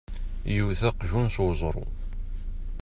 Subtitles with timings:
[0.55, 1.85] Iwet aqjun s uẓru.